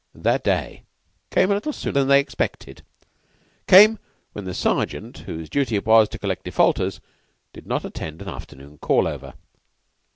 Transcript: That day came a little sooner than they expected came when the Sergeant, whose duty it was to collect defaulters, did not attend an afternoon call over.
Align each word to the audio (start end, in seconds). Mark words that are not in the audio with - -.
That 0.15 0.43
day 0.43 0.81
came 1.29 1.51
a 1.51 1.53
little 1.53 1.71
sooner 1.71 1.99
than 1.99 2.07
they 2.07 2.19
expected 2.19 2.81
came 3.67 3.99
when 4.33 4.45
the 4.45 4.53
Sergeant, 4.55 5.19
whose 5.19 5.47
duty 5.47 5.75
it 5.75 5.85
was 5.85 6.09
to 6.09 6.17
collect 6.17 6.43
defaulters, 6.45 6.99
did 7.53 7.67
not 7.67 7.85
attend 7.85 8.19
an 8.19 8.27
afternoon 8.27 8.79
call 8.79 9.07
over. 9.07 9.35